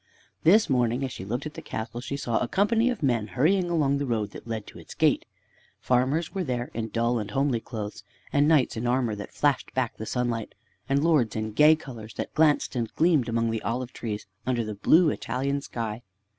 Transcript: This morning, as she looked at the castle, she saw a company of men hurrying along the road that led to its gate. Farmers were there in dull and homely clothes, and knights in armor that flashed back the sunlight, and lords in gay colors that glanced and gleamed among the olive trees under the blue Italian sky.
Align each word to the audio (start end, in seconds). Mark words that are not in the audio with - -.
This 0.41 0.67
morning, 0.67 1.03
as 1.03 1.11
she 1.11 1.23
looked 1.23 1.45
at 1.45 1.53
the 1.53 1.61
castle, 1.61 2.01
she 2.01 2.17
saw 2.17 2.39
a 2.39 2.47
company 2.47 2.89
of 2.89 3.03
men 3.03 3.27
hurrying 3.27 3.69
along 3.69 3.99
the 3.99 4.07
road 4.07 4.31
that 4.31 4.47
led 4.47 4.65
to 4.65 4.79
its 4.79 4.95
gate. 4.95 5.25
Farmers 5.79 6.33
were 6.33 6.43
there 6.43 6.71
in 6.73 6.87
dull 6.87 7.19
and 7.19 7.29
homely 7.29 7.59
clothes, 7.59 8.03
and 8.33 8.47
knights 8.47 8.75
in 8.75 8.87
armor 8.87 9.13
that 9.13 9.31
flashed 9.31 9.71
back 9.75 9.97
the 9.97 10.07
sunlight, 10.07 10.55
and 10.89 11.03
lords 11.03 11.35
in 11.35 11.51
gay 11.51 11.75
colors 11.75 12.15
that 12.15 12.33
glanced 12.33 12.75
and 12.75 12.91
gleamed 12.95 13.29
among 13.29 13.51
the 13.51 13.61
olive 13.61 13.93
trees 13.93 14.25
under 14.43 14.63
the 14.65 14.73
blue 14.73 15.11
Italian 15.11 15.61
sky. 15.61 16.01